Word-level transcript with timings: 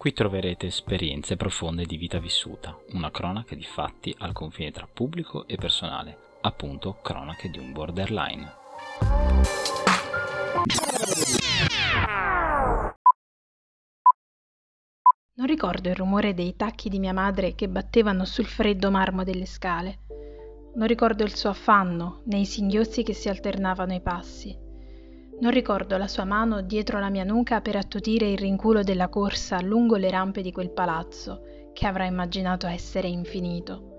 Qui 0.00 0.14
troverete 0.14 0.64
esperienze 0.64 1.36
profonde 1.36 1.84
di 1.84 1.98
vita 1.98 2.18
vissuta, 2.18 2.74
una 2.92 3.10
cronaca 3.10 3.54
di 3.54 3.64
fatti 3.64 4.14
al 4.20 4.32
confine 4.32 4.70
tra 4.70 4.88
pubblico 4.90 5.46
e 5.46 5.56
personale, 5.56 6.38
appunto 6.40 7.00
cronache 7.02 7.50
di 7.50 7.58
un 7.58 7.70
borderline. 7.72 8.50
Non 15.34 15.46
ricordo 15.46 15.90
il 15.90 15.96
rumore 15.96 16.32
dei 16.32 16.56
tacchi 16.56 16.88
di 16.88 16.98
mia 16.98 17.12
madre 17.12 17.54
che 17.54 17.68
battevano 17.68 18.24
sul 18.24 18.46
freddo 18.46 18.90
marmo 18.90 19.22
delle 19.22 19.44
scale. 19.44 19.98
Non 20.76 20.86
ricordo 20.86 21.24
il 21.24 21.36
suo 21.36 21.50
affanno 21.50 22.22
nei 22.24 22.46
singhiozzi 22.46 23.02
che 23.02 23.12
si 23.12 23.28
alternavano 23.28 23.92
ai 23.92 24.00
passi. 24.00 24.68
Non 25.40 25.52
ricordo 25.52 25.96
la 25.96 26.06
sua 26.06 26.24
mano 26.24 26.60
dietro 26.60 26.98
la 26.98 27.08
mia 27.08 27.24
nuca 27.24 27.62
per 27.62 27.74
attutire 27.74 28.30
il 28.30 28.36
rinculo 28.36 28.82
della 28.82 29.08
corsa 29.08 29.58
lungo 29.62 29.96
le 29.96 30.10
rampe 30.10 30.42
di 30.42 30.52
quel 30.52 30.70
palazzo 30.70 31.70
che 31.72 31.86
avrà 31.86 32.04
immaginato 32.04 32.66
essere 32.66 33.08
infinito. 33.08 33.96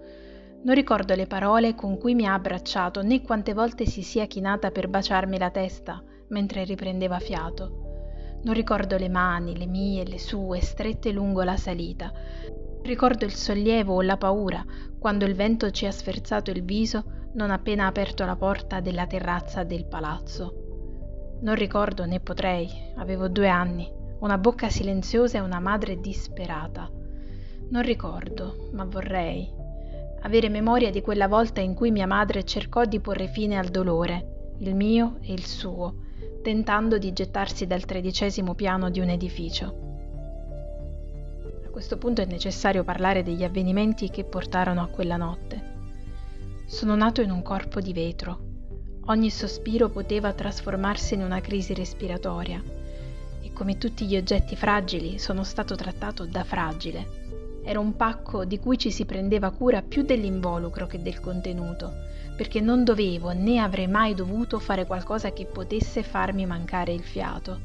Non 0.64 0.76
ricordo 0.76 1.16
le 1.16 1.26
parole 1.26 1.74
con 1.74 1.98
cui 1.98 2.14
mi 2.14 2.28
ha 2.28 2.34
abbracciato 2.34 3.02
né 3.02 3.24
quante 3.24 3.56
volte 3.56 3.88
si 3.88 4.04
sia 4.04 4.28
chinata 4.28 4.70
per 4.70 4.88
baciarmi 4.88 5.40
la 5.40 5.50
testa 5.50 6.04
mentre 6.28 6.64
riprendeva 6.64 7.18
fiato. 7.18 8.40
Non 8.44 8.54
ricordo 8.54 8.96
le 8.98 9.10
mani, 9.10 9.58
le 9.58 9.66
mie, 9.66 10.06
le 10.06 10.20
sue, 10.20 10.62
strette 10.62 11.12
lungo 11.12 11.42
la 11.42 11.58
salita. 11.58 12.12
Ricordo 12.84 13.26
il 13.26 13.34
sollievo 13.34 13.96
o 13.96 14.02
la 14.04 14.18
paura 14.18 14.64
quando 15.00 15.26
il 15.26 15.34
vento 15.34 15.72
ci 15.72 15.88
ha 15.88 15.92
sferzato 15.92 16.52
il 16.52 16.64
viso 16.64 17.30
non 17.34 17.50
appena 17.50 17.88
aperto 17.88 18.26
la 18.26 18.36
porta 18.36 18.80
della 18.80 19.08
terrazza 19.08 19.64
del 19.64 19.88
palazzo. 19.88 20.61
Non 21.42 21.56
ricordo 21.56 22.06
né 22.06 22.20
potrei, 22.20 22.70
avevo 22.98 23.28
due 23.28 23.50
anni, 23.50 23.92
una 24.20 24.38
bocca 24.38 24.70
silenziosa 24.70 25.40
e 25.40 25.42
una 25.42 25.60
madre 25.60 26.00
disperata. 26.00 26.88
Non 27.70 27.82
ricordo, 27.82 28.70
ma 28.74 28.86
vorrei. 28.86 29.52
Avere 30.22 30.50
memoria 30.50 30.92
di 30.92 31.02
quella 31.02 31.28
volta 31.28 31.60
in 31.60 31.74
cui 31.74 31.90
mia 31.90 32.06
madre 32.06 32.44
cercò 32.44 32.86
di 32.86 33.00
porre 33.00 33.26
fine 33.28 33.58
al 33.58 33.70
dolore, 33.70 34.54
il 34.60 34.76
mio 34.76 35.18
e 35.22 35.34
il 35.34 35.44
suo, 35.44 35.96
tentando 36.44 37.00
di 37.00 37.12
gettarsi 37.12 37.66
dal 37.66 37.86
tredicesimo 37.86 38.54
piano 38.54 38.92
di 38.92 39.00
un 39.00 39.10
edificio. 39.10 39.76
A 41.66 41.70
questo 41.72 41.98
punto 41.98 42.22
è 42.22 42.26
necessario 42.26 42.84
parlare 42.84 43.24
degli 43.24 43.44
avvenimenti 43.44 44.12
che 44.12 44.26
portarono 44.26 44.84
a 44.84 44.90
quella 44.90 45.18
notte. 45.18 45.70
Sono 46.68 46.96
nato 46.96 47.22
in 47.22 47.32
un 47.32 47.42
corpo 47.42 47.80
di 47.80 47.94
vetro. 47.94 48.51
Ogni 49.12 49.30
sospiro 49.30 49.90
poteva 49.90 50.32
trasformarsi 50.32 51.16
in 51.16 51.22
una 51.22 51.42
crisi 51.42 51.74
respiratoria 51.74 52.64
e 53.42 53.52
come 53.52 53.78
tutti 53.78 54.06
gli 54.06 54.16
oggetti 54.16 54.56
fragili 54.56 55.20
sono 55.20 55.44
stato 55.44 55.76
trattato 55.76 56.26
da 56.26 56.46
fragile. 56.46 57.60
Era 57.62 57.82
un 57.82 57.98
pacco 57.98 58.46
di 58.46 58.58
cui 58.58 58.78
ci 58.78 58.90
si 58.90 59.04
prendeva 59.04 59.52
cura 59.52 59.82
più 59.82 60.04
dell'involucro 60.04 60.88
che 60.88 61.02
del 61.02 61.20
contenuto 61.20 61.92
perché 62.38 62.62
non 62.62 62.86
dovevo 62.86 63.34
né 63.34 63.60
avrei 63.60 63.88
mai 63.88 64.16
dovuto 64.16 64.60
fare 64.60 64.86
qualcosa 64.86 65.34
che 65.34 65.46
potesse 65.46 66.04
farmi 66.04 66.46
mancare 66.46 66.94
il 66.94 67.04
fiato. 67.04 67.60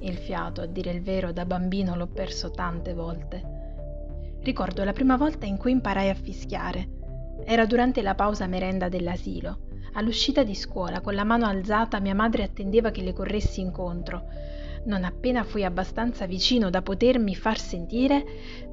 Il 0.00 0.18
fiato, 0.18 0.60
a 0.60 0.66
dire 0.66 0.90
il 0.90 1.00
vero, 1.00 1.32
da 1.32 1.46
bambino 1.46 1.96
l'ho 1.96 2.06
perso 2.06 2.50
tante 2.50 2.92
volte. 2.92 3.42
Ricordo 4.42 4.84
la 4.84 4.92
prima 4.92 5.16
volta 5.16 5.46
in 5.46 5.56
cui 5.56 5.70
imparai 5.70 6.10
a 6.10 6.14
fischiare. 6.14 6.86
Era 7.46 7.64
durante 7.64 8.02
la 8.02 8.14
pausa 8.14 8.46
merenda 8.46 8.90
dell'asilo. 8.90 9.65
All'uscita 9.92 10.42
di 10.42 10.54
scuola, 10.54 11.00
con 11.00 11.14
la 11.14 11.24
mano 11.24 11.46
alzata, 11.46 12.00
mia 12.00 12.14
madre 12.14 12.42
attendeva 12.42 12.90
che 12.90 13.02
le 13.02 13.12
corressi 13.12 13.60
incontro. 13.60 14.24
Non 14.84 15.04
appena 15.04 15.42
fui 15.42 15.64
abbastanza 15.64 16.26
vicino 16.26 16.70
da 16.70 16.82
potermi 16.82 17.34
far 17.34 17.58
sentire, 17.58 18.24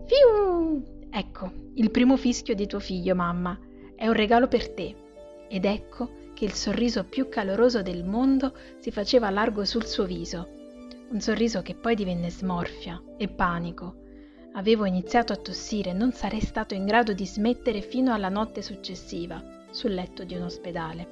fiu! 0.06 0.84
Ecco, 1.10 1.52
il 1.76 1.92
primo 1.92 2.18
fischio 2.18 2.56
di 2.56 2.68
tuo 2.68 2.80
figlio, 2.80 3.16
mamma. 3.16 3.58
È 3.96 4.08
un 4.08 4.14
regalo 4.14 4.48
per 4.48 4.74
te. 4.74 4.96
Ed 5.48 5.66
ecco 5.66 6.22
che 6.34 6.46
il 6.46 6.54
sorriso 6.54 7.04
più 7.04 7.30
caloroso 7.30 7.82
del 7.82 8.04
mondo 8.04 8.54
si 8.80 8.92
faceva 8.92 9.30
largo 9.30 9.66
sul 9.66 9.86
suo 9.86 10.06
viso, 10.06 10.50
un 11.12 11.22
sorriso 11.22 11.62
che 11.62 11.76
poi 11.76 11.96
divenne 11.96 12.30
smorfia 12.30 13.02
e 13.18 13.28
panico. 13.28 13.96
Avevo 14.54 14.86
iniziato 14.86 15.32
a 15.34 15.38
tossire 15.38 15.92
e 15.92 15.94
non 15.94 16.12
sarei 16.12 16.42
stato 16.42 16.74
in 16.74 16.86
grado 16.86 17.14
di 17.14 17.26
smettere 17.26 17.82
fino 17.82 18.14
alla 18.14 18.30
notte 18.30 18.62
successiva, 18.62 19.42
sul 19.74 19.94
letto 19.94 20.24
di 20.24 20.36
un 20.36 20.44
ospedale. 20.44 21.08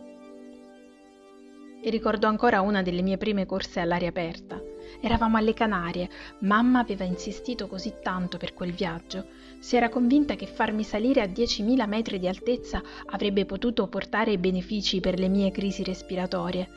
E 1.83 1.89
ricordo 1.89 2.27
ancora 2.27 2.61
una 2.61 2.81
delle 2.81 3.01
mie 3.01 3.17
prime 3.17 3.45
corse 3.45 3.79
all'aria 3.79 4.09
aperta, 4.09 4.61
Eravamo 4.99 5.37
alle 5.37 5.53
Canarie. 5.53 6.09
Mamma 6.39 6.79
aveva 6.79 7.03
insistito 7.03 7.67
così 7.67 7.93
tanto 8.01 8.37
per 8.37 8.53
quel 8.53 8.73
viaggio. 8.73 9.27
Si 9.59 9.75
era 9.75 9.89
convinta 9.89 10.35
che 10.35 10.45
farmi 10.45 10.83
salire 10.83 11.21
a 11.21 11.25
10.000 11.25 11.87
metri 11.87 12.19
di 12.19 12.27
altezza 12.27 12.81
avrebbe 13.07 13.45
potuto 13.45 13.87
portare 13.87 14.37
benefici 14.37 14.99
per 14.99 15.17
le 15.17 15.27
mie 15.27 15.51
crisi 15.51 15.83
respiratorie. 15.83 16.67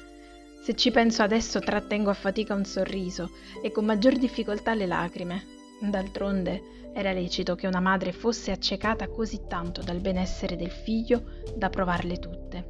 Se 0.63 0.75
ci 0.75 0.91
penso 0.91 1.23
adesso 1.23 1.61
trattengo 1.61 2.11
a 2.11 2.15
fatica 2.15 2.55
un 2.55 2.65
sorriso 2.65 3.31
e 3.63 3.71
con 3.71 3.85
maggior 3.85 4.17
difficoltà 4.17 4.73
le 4.75 4.87
lacrime. 4.87 5.64
D'altronde 5.91 6.63
era 6.93 7.13
lecito 7.13 7.55
che 7.55 7.67
una 7.67 7.81
madre 7.81 8.13
fosse 8.13 8.51
accecata 8.51 9.09
così 9.09 9.43
tanto 9.49 9.83
dal 9.83 10.01
benessere 10.01 10.57
del 10.57 10.71
figlio 10.71 11.23
da 11.57 11.69
provarle 11.69 12.19
tutte. 12.19 12.67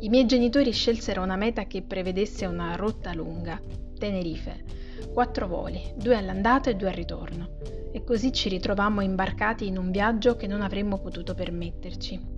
I 0.00 0.08
miei 0.08 0.26
genitori 0.26 0.72
scelsero 0.72 1.22
una 1.22 1.36
meta 1.36 1.64
che 1.64 1.82
prevedesse 1.82 2.46
una 2.46 2.76
rotta 2.76 3.12
lunga, 3.12 3.60
Tenerife, 3.98 4.64
quattro 5.12 5.46
voli, 5.48 5.92
due 5.96 6.16
all'andata 6.16 6.70
e 6.70 6.76
due 6.76 6.88
al 6.88 6.94
ritorno, 6.94 7.58
e 7.92 8.04
così 8.04 8.32
ci 8.32 8.48
ritrovammo 8.48 9.00
imbarcati 9.00 9.66
in 9.66 9.76
un 9.76 9.90
viaggio 9.90 10.36
che 10.36 10.46
non 10.46 10.62
avremmo 10.62 10.98
potuto 10.98 11.34
permetterci. 11.34 12.36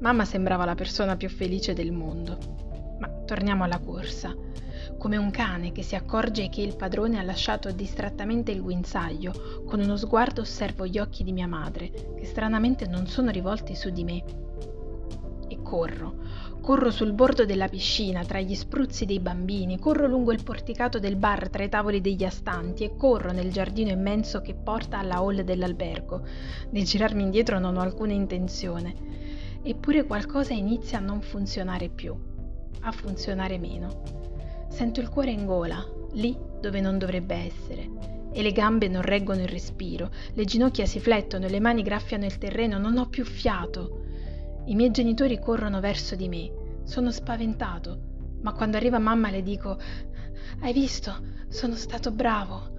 Mamma 0.00 0.24
sembrava 0.24 0.64
la 0.64 0.74
persona 0.74 1.16
più 1.16 1.28
felice 1.28 1.72
del 1.72 1.92
mondo. 1.92 2.38
Ma 2.98 3.08
torniamo 3.24 3.64
alla 3.64 3.78
corsa. 3.78 4.34
Come 5.04 5.18
un 5.18 5.30
cane 5.30 5.70
che 5.70 5.82
si 5.82 5.96
accorge 5.96 6.48
che 6.48 6.62
il 6.62 6.76
padrone 6.76 7.18
ha 7.18 7.22
lasciato 7.22 7.70
distrattamente 7.70 8.52
il 8.52 8.62
guinzaglio, 8.62 9.62
con 9.66 9.78
uno 9.80 9.98
sguardo 9.98 10.40
osservo 10.40 10.86
gli 10.86 10.98
occhi 10.98 11.22
di 11.22 11.32
mia 11.32 11.46
madre, 11.46 11.90
che 11.90 12.24
stranamente 12.24 12.86
non 12.86 13.06
sono 13.06 13.30
rivolti 13.30 13.74
su 13.74 13.90
di 13.90 14.02
me, 14.02 14.24
e 15.46 15.60
corro. 15.60 16.14
Corro 16.62 16.90
sul 16.90 17.12
bordo 17.12 17.44
della 17.44 17.68
piscina, 17.68 18.24
tra 18.24 18.40
gli 18.40 18.54
spruzzi 18.54 19.04
dei 19.04 19.20
bambini, 19.20 19.78
corro 19.78 20.06
lungo 20.06 20.32
il 20.32 20.42
porticato 20.42 20.98
del 20.98 21.16
bar 21.16 21.50
tra 21.50 21.64
i 21.64 21.68
tavoli 21.68 22.00
degli 22.00 22.24
astanti 22.24 22.84
e 22.84 22.96
corro 22.96 23.30
nel 23.30 23.52
giardino 23.52 23.90
immenso 23.90 24.40
che 24.40 24.54
porta 24.54 25.00
alla 25.00 25.16
hall 25.16 25.42
dell'albergo. 25.42 26.26
Di 26.70 26.82
girarmi 26.82 27.22
indietro 27.22 27.58
non 27.58 27.76
ho 27.76 27.82
alcuna 27.82 28.14
intenzione. 28.14 28.94
Eppure 29.62 30.04
qualcosa 30.04 30.54
inizia 30.54 30.96
a 30.96 31.02
non 31.02 31.20
funzionare 31.20 31.90
più, 31.90 32.16
a 32.80 32.90
funzionare 32.90 33.58
meno. 33.58 34.23
Sento 34.74 34.98
il 34.98 35.08
cuore 35.08 35.30
in 35.30 35.46
gola, 35.46 35.86
lì 36.14 36.36
dove 36.60 36.80
non 36.80 36.98
dovrebbe 36.98 37.36
essere, 37.36 37.88
e 38.32 38.42
le 38.42 38.50
gambe 38.50 38.88
non 38.88 39.02
reggono 39.02 39.40
il 39.40 39.46
respiro, 39.46 40.10
le 40.32 40.44
ginocchia 40.44 40.84
si 40.84 40.98
flettono 40.98 41.46
e 41.46 41.48
le 41.48 41.60
mani 41.60 41.82
graffiano 41.82 42.24
il 42.24 42.38
terreno, 42.38 42.76
non 42.76 42.98
ho 42.98 43.08
più 43.08 43.24
fiato. 43.24 44.00
I 44.64 44.74
miei 44.74 44.90
genitori 44.90 45.38
corrono 45.38 45.78
verso 45.78 46.16
di 46.16 46.28
me. 46.28 46.50
Sono 46.82 47.12
spaventato, 47.12 48.00
ma 48.42 48.52
quando 48.52 48.76
arriva 48.76 48.98
mamma 48.98 49.30
le 49.30 49.44
dico 49.44 49.78
Hai 50.58 50.72
visto? 50.72 51.24
Sono 51.46 51.76
stato 51.76 52.10
bravo. 52.10 52.72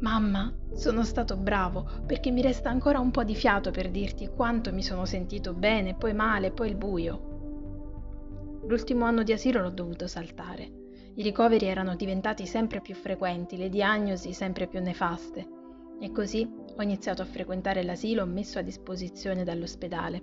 Mamma, 0.00 0.54
sono 0.74 1.02
stato 1.02 1.38
bravo 1.38 1.88
perché 2.04 2.30
mi 2.30 2.42
resta 2.42 2.68
ancora 2.68 2.98
un 2.98 3.10
po' 3.10 3.24
di 3.24 3.34
fiato 3.34 3.70
per 3.70 3.90
dirti 3.90 4.28
quanto 4.28 4.70
mi 4.70 4.82
sono 4.82 5.06
sentito 5.06 5.54
bene, 5.54 5.94
poi 5.94 6.12
male, 6.12 6.50
poi 6.50 6.68
il 6.68 6.76
buio. 6.76 8.60
L'ultimo 8.66 9.06
anno 9.06 9.22
di 9.22 9.32
asilo 9.32 9.62
l'ho 9.62 9.70
dovuto 9.70 10.06
saltare. 10.06 10.80
I 11.14 11.22
ricoveri 11.22 11.66
erano 11.66 11.94
diventati 11.94 12.46
sempre 12.46 12.80
più 12.80 12.94
frequenti, 12.94 13.58
le 13.58 13.68
diagnosi 13.68 14.32
sempre 14.32 14.66
più 14.66 14.80
nefaste. 14.80 15.46
E 16.00 16.10
così 16.10 16.50
ho 16.74 16.82
iniziato 16.82 17.20
a 17.20 17.26
frequentare 17.26 17.82
l'asilo 17.82 18.24
messo 18.24 18.58
a 18.58 18.62
disposizione 18.62 19.44
dall'ospedale. 19.44 20.22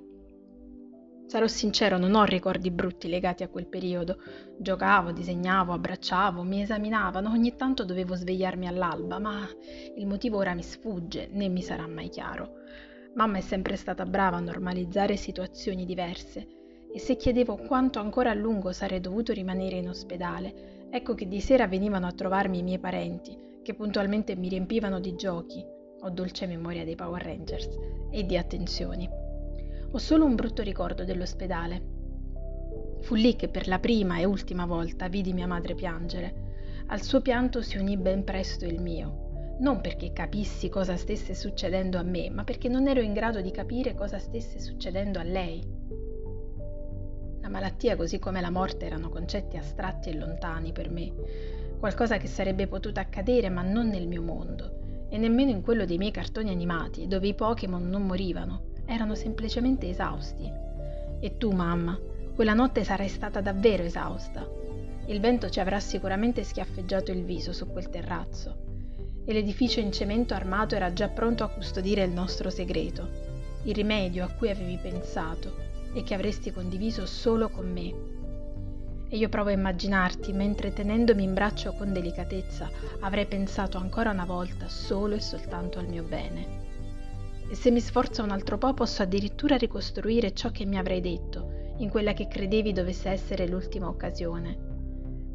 Sarò 1.27 1.45
sincero, 1.45 1.99
non 1.99 2.15
ho 2.15 2.23
ricordi 2.23 2.71
brutti 2.71 3.07
legati 3.07 3.43
a 3.43 3.49
quel 3.49 3.67
periodo. 3.67 4.17
Giocavo, 4.57 5.11
disegnavo, 5.11 5.73
abbracciavo, 5.73 6.41
mi 6.41 6.63
esaminavano, 6.63 7.29
ogni 7.29 7.55
tanto 7.55 7.85
dovevo 7.85 8.15
svegliarmi 8.15 8.67
all'alba, 8.67 9.19
ma 9.19 9.47
il 9.95 10.07
motivo 10.07 10.37
ora 10.37 10.55
mi 10.55 10.63
sfugge, 10.63 11.29
né 11.31 11.49
mi 11.49 11.61
sarà 11.61 11.85
mai 11.85 12.09
chiaro. 12.09 12.53
Mamma 13.13 13.37
è 13.37 13.41
sempre 13.41 13.75
stata 13.75 14.05
brava 14.05 14.37
a 14.37 14.41
normalizzare 14.41 15.17
situazioni 15.17 15.85
diverse 15.85 16.47
e 16.91 16.97
se 16.97 17.15
chiedevo 17.15 17.57
quanto 17.57 17.99
ancora 17.99 18.31
a 18.31 18.35
lungo 18.35 18.71
sarei 18.71 18.99
dovuto 18.99 19.31
rimanere 19.31 19.77
in 19.77 19.89
ospedale, 19.89 20.78
ecco 20.89 21.13
che 21.13 21.27
di 21.27 21.39
sera 21.39 21.67
venivano 21.67 22.07
a 22.07 22.11
trovarmi 22.11 22.59
i 22.59 22.63
miei 22.63 22.79
parenti, 22.79 23.37
che 23.61 23.73
puntualmente 23.73 24.35
mi 24.35 24.49
riempivano 24.49 24.99
di 24.99 25.15
giochi, 25.15 25.63
ho 26.01 26.09
dolce 26.09 26.47
memoria 26.47 26.83
dei 26.83 26.95
Power 26.95 27.23
Rangers, 27.23 27.69
e 28.11 28.25
di 28.25 28.37
attenzioni. 28.37 29.09
Ho 29.91 29.97
solo 29.97 30.25
un 30.25 30.35
brutto 30.35 30.61
ricordo 30.61 31.03
dell'ospedale. 31.03 31.97
Fu 33.01 33.15
lì 33.15 33.35
che 33.35 33.49
per 33.49 33.67
la 33.67 33.79
prima 33.79 34.19
e 34.19 34.25
ultima 34.25 34.65
volta 34.65 35.07
vidi 35.07 35.33
mia 35.33 35.47
madre 35.47 35.75
piangere. 35.75 36.47
Al 36.87 37.01
suo 37.01 37.21
pianto 37.21 37.61
si 37.61 37.77
unì 37.77 37.97
ben 37.97 38.23
presto 38.23 38.65
il 38.65 38.81
mio, 38.81 39.57
non 39.59 39.81
perché 39.81 40.13
capissi 40.13 40.69
cosa 40.69 40.95
stesse 40.95 41.33
succedendo 41.33 41.97
a 41.97 42.03
me, 42.03 42.29
ma 42.29 42.43
perché 42.43 42.69
non 42.69 42.87
ero 42.87 43.01
in 43.01 43.13
grado 43.13 43.41
di 43.41 43.51
capire 43.51 43.93
cosa 43.93 44.17
stesse 44.17 44.59
succedendo 44.59 45.19
a 45.19 45.23
lei. 45.23 45.61
La 47.41 47.49
malattia 47.49 47.95
così 47.95 48.19
come 48.19 48.41
la 48.41 48.49
morte 48.49 48.85
erano 48.85 49.09
concetti 49.09 49.57
astratti 49.57 50.09
e 50.09 50.17
lontani 50.17 50.71
per 50.71 50.89
me, 50.89 51.11
qualcosa 51.79 52.17
che 52.17 52.27
sarebbe 52.27 52.67
potuto 52.67 52.99
accadere 52.99 53.49
ma 53.49 53.61
non 53.61 53.87
nel 53.87 54.07
mio 54.07 54.21
mondo 54.21 55.07
e 55.09 55.17
nemmeno 55.17 55.49
in 55.49 55.61
quello 55.61 55.85
dei 55.85 55.97
miei 55.97 56.11
cartoni 56.11 56.49
animati 56.49 57.07
dove 57.07 57.27
i 57.27 57.33
Pokémon 57.33 57.89
non 57.89 58.05
morivano, 58.05 58.63
erano 58.85 59.15
semplicemente 59.15 59.89
esausti. 59.89 60.51
E 61.19 61.37
tu, 61.37 61.51
mamma, 61.51 61.97
quella 62.35 62.53
notte 62.53 62.83
sarai 62.83 63.07
stata 63.07 63.41
davvero 63.41 63.83
esausta. 63.83 64.47
Il 65.07 65.19
vento 65.19 65.49
ci 65.49 65.59
avrà 65.59 65.79
sicuramente 65.79 66.43
schiaffeggiato 66.43 67.11
il 67.11 67.23
viso 67.23 67.53
su 67.53 67.67
quel 67.67 67.89
terrazzo 67.89 68.67
e 69.25 69.33
l'edificio 69.33 69.79
in 69.79 69.91
cemento 69.91 70.33
armato 70.33 70.75
era 70.75 70.93
già 70.93 71.07
pronto 71.07 71.43
a 71.43 71.49
custodire 71.49 72.03
il 72.03 72.11
nostro 72.11 72.49
segreto, 72.49 73.07
il 73.63 73.73
rimedio 73.73 74.23
a 74.23 74.29
cui 74.29 74.49
avevi 74.49 74.77
pensato 74.81 75.68
e 75.93 76.03
che 76.03 76.13
avresti 76.13 76.51
condiviso 76.51 77.05
solo 77.05 77.49
con 77.49 77.71
me. 77.71 78.17
E 79.11 79.17
io 79.17 79.27
provo 79.27 79.49
a 79.49 79.53
immaginarti 79.53 80.33
mentre 80.33 80.71
tenendomi 80.71 81.23
in 81.23 81.33
braccio 81.33 81.73
con 81.73 81.91
delicatezza 81.91 82.69
avrei 82.99 83.25
pensato 83.25 83.77
ancora 83.77 84.11
una 84.11 84.25
volta 84.25 84.67
solo 84.67 85.15
e 85.15 85.19
soltanto 85.19 85.79
al 85.79 85.87
mio 85.87 86.03
bene. 86.03 86.67
E 87.49 87.55
se 87.55 87.71
mi 87.71 87.79
sforzo 87.79 88.21
un 88.21 88.29
altro 88.29 88.59
po' 88.59 88.75
posso 88.75 89.01
addirittura 89.01 89.57
ricostruire 89.57 90.33
ciò 90.33 90.51
che 90.51 90.65
mi 90.65 90.77
avrei 90.77 91.01
detto 91.01 91.73
in 91.77 91.89
quella 91.89 92.13
che 92.13 92.27
credevi 92.27 92.71
dovesse 92.71 93.09
essere 93.09 93.47
l'ultima 93.47 93.87
occasione. 93.87 94.67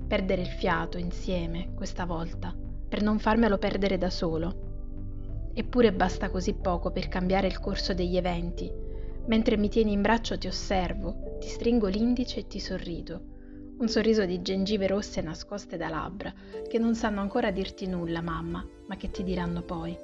Perdere 0.06 0.42
il 0.42 0.48
fiato 0.48 0.98
insieme, 0.98 1.72
questa 1.74 2.04
volta, 2.04 2.54
per 2.88 3.02
non 3.02 3.18
farmelo 3.18 3.58
perdere 3.58 3.98
da 3.98 4.10
solo. 4.10 5.50
Eppure 5.52 5.92
basta 5.92 6.30
così 6.30 6.52
poco 6.52 6.92
per 6.92 7.08
cambiare 7.08 7.48
il 7.48 7.58
corso 7.58 7.94
degli 7.94 8.16
eventi 8.16 8.83
Mentre 9.26 9.56
mi 9.56 9.70
tieni 9.70 9.92
in 9.92 10.02
braccio 10.02 10.36
ti 10.36 10.46
osservo, 10.46 11.38
ti 11.40 11.48
stringo 11.48 11.86
l'indice 11.86 12.40
e 12.40 12.46
ti 12.46 12.60
sorrido. 12.60 13.32
Un 13.78 13.88
sorriso 13.88 14.26
di 14.26 14.42
gengive 14.42 14.86
rosse 14.86 15.22
nascoste 15.22 15.78
da 15.78 15.88
labbra, 15.88 16.32
che 16.68 16.78
non 16.78 16.94
sanno 16.94 17.22
ancora 17.22 17.50
dirti 17.50 17.86
nulla, 17.86 18.20
mamma, 18.20 18.66
ma 18.86 18.96
che 18.96 19.10
ti 19.10 19.22
diranno 19.24 19.62
poi. 19.62 19.96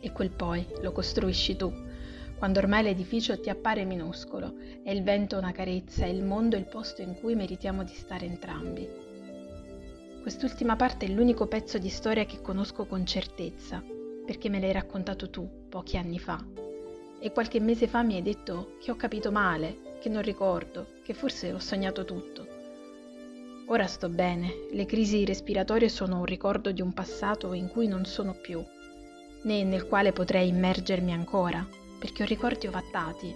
E 0.00 0.12
quel 0.12 0.30
poi 0.30 0.66
lo 0.82 0.90
costruisci 0.90 1.54
tu, 1.54 1.72
quando 2.36 2.58
ormai 2.58 2.82
l'edificio 2.82 3.38
ti 3.38 3.50
appare 3.50 3.84
minuscolo, 3.84 4.52
e 4.82 4.92
il 4.92 5.04
vento 5.04 5.38
una 5.38 5.52
carezza 5.52 6.04
e 6.04 6.10
il 6.10 6.24
mondo 6.24 6.56
il 6.56 6.66
posto 6.66 7.02
in 7.02 7.14
cui 7.14 7.36
meritiamo 7.36 7.84
di 7.84 7.94
stare 7.94 8.26
entrambi. 8.26 8.88
Quest'ultima 10.22 10.74
parte 10.74 11.06
è 11.06 11.08
l'unico 11.08 11.46
pezzo 11.46 11.78
di 11.78 11.88
storia 11.88 12.26
che 12.26 12.40
conosco 12.40 12.84
con 12.84 13.06
certezza, 13.06 13.80
perché 14.26 14.48
me 14.48 14.58
l'hai 14.58 14.72
raccontato 14.72 15.30
tu 15.30 15.48
pochi 15.68 15.96
anni 15.96 16.18
fa 16.18 16.67
e 17.20 17.32
qualche 17.32 17.60
mese 17.60 17.86
fa 17.86 18.02
mi 18.02 18.14
hai 18.14 18.22
detto 18.22 18.76
che 18.80 18.90
ho 18.90 18.96
capito 18.96 19.30
male, 19.30 19.96
che 20.00 20.08
non 20.08 20.22
ricordo, 20.22 20.86
che 21.02 21.14
forse 21.14 21.52
ho 21.52 21.58
sognato 21.58 22.04
tutto. 22.04 22.46
Ora 23.66 23.86
sto 23.86 24.08
bene, 24.08 24.66
le 24.70 24.86
crisi 24.86 25.24
respiratorie 25.24 25.88
sono 25.88 26.18
un 26.18 26.24
ricordo 26.24 26.72
di 26.72 26.80
un 26.80 26.92
passato 26.92 27.52
in 27.52 27.68
cui 27.68 27.86
non 27.86 28.04
sono 28.06 28.34
più, 28.34 28.64
né 29.42 29.62
nel 29.64 29.86
quale 29.86 30.12
potrei 30.12 30.48
immergermi 30.48 31.12
ancora, 31.12 31.66
perché 31.98 32.22
ho 32.22 32.26
ricordi 32.26 32.66
ovattati. 32.66 33.34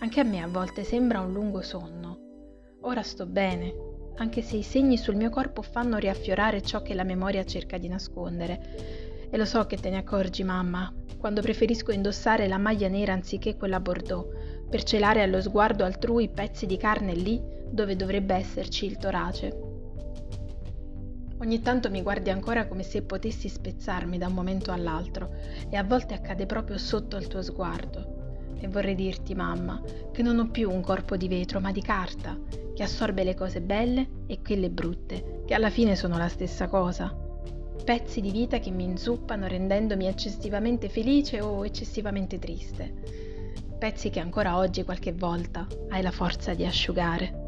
Anche 0.00 0.20
a 0.20 0.24
me 0.24 0.42
a 0.42 0.48
volte 0.48 0.84
sembra 0.84 1.20
un 1.20 1.32
lungo 1.32 1.60
sonno. 1.60 2.18
Ora 2.80 3.02
sto 3.02 3.26
bene, 3.26 3.74
anche 4.16 4.42
se 4.42 4.56
i 4.56 4.62
segni 4.62 4.96
sul 4.96 5.16
mio 5.16 5.30
corpo 5.30 5.62
fanno 5.62 5.98
riaffiorare 5.98 6.62
ciò 6.62 6.82
che 6.82 6.94
la 6.94 7.04
memoria 7.04 7.44
cerca 7.44 7.78
di 7.78 7.88
nascondere. 7.88 9.11
E 9.34 9.38
lo 9.38 9.46
so 9.46 9.64
che 9.64 9.78
te 9.78 9.88
ne 9.88 9.96
accorgi, 9.96 10.44
mamma, 10.44 10.92
quando 11.16 11.40
preferisco 11.40 11.90
indossare 11.90 12.46
la 12.48 12.58
maglia 12.58 12.88
nera 12.88 13.14
anziché 13.14 13.56
quella 13.56 13.80
bordeaux, 13.80 14.28
per 14.68 14.82
celare 14.82 15.22
allo 15.22 15.40
sguardo 15.40 15.84
altrui 15.84 16.28
pezzi 16.28 16.66
di 16.66 16.76
carne 16.76 17.14
lì 17.14 17.40
dove 17.70 17.96
dovrebbe 17.96 18.34
esserci 18.34 18.84
il 18.84 18.98
torace. 18.98 19.58
Ogni 21.38 21.62
tanto 21.62 21.88
mi 21.88 22.02
guardi 22.02 22.28
ancora 22.28 22.66
come 22.66 22.82
se 22.82 23.00
potessi 23.04 23.48
spezzarmi 23.48 24.18
da 24.18 24.26
un 24.26 24.34
momento 24.34 24.70
all'altro 24.70 25.34
e 25.70 25.78
a 25.78 25.82
volte 25.82 26.12
accade 26.12 26.44
proprio 26.44 26.76
sotto 26.76 27.16
al 27.16 27.26
tuo 27.26 27.40
sguardo. 27.40 28.50
E 28.60 28.68
vorrei 28.68 28.94
dirti, 28.94 29.34
mamma, 29.34 29.80
che 30.12 30.20
non 30.20 30.40
ho 30.40 30.50
più 30.50 30.70
un 30.70 30.82
corpo 30.82 31.16
di 31.16 31.28
vetro, 31.28 31.58
ma 31.58 31.72
di 31.72 31.80
carta, 31.80 32.38
che 32.74 32.82
assorbe 32.82 33.24
le 33.24 33.34
cose 33.34 33.62
belle 33.62 34.24
e 34.26 34.42
quelle 34.42 34.68
brutte, 34.68 35.44
che 35.46 35.54
alla 35.54 35.70
fine 35.70 35.96
sono 35.96 36.18
la 36.18 36.28
stessa 36.28 36.68
cosa 36.68 37.21
pezzi 37.84 38.20
di 38.20 38.30
vita 38.30 38.58
che 38.60 38.70
mi 38.70 38.84
inzuppano 38.84 39.46
rendendomi 39.48 40.06
eccessivamente 40.06 40.88
felice 40.88 41.40
o 41.40 41.64
eccessivamente 41.64 42.38
triste, 42.38 42.94
pezzi 43.78 44.08
che 44.08 44.20
ancora 44.20 44.56
oggi 44.56 44.84
qualche 44.84 45.12
volta 45.12 45.66
hai 45.88 46.02
la 46.02 46.12
forza 46.12 46.54
di 46.54 46.64
asciugare. 46.64 47.40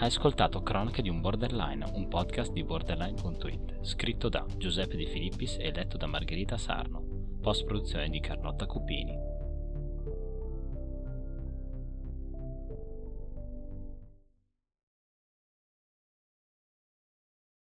Hai 0.00 0.06
ascoltato 0.06 0.62
Cronache 0.62 1.02
di 1.02 1.10
un 1.10 1.20
Borderline, 1.20 1.84
un 1.92 2.08
podcast 2.08 2.52
di 2.52 2.62
borderline.it, 2.62 3.80
scritto 3.82 4.28
da 4.28 4.46
Giuseppe 4.56 4.96
De 4.96 5.06
Filippis 5.06 5.56
e 5.58 5.72
letto 5.72 5.96
da 5.96 6.06
Margherita 6.06 6.56
Sarno 6.56 7.07
post 7.40 7.64
produzione 7.64 8.08
di 8.08 8.20
Carlotta 8.20 8.66
Cupini. 8.66 9.37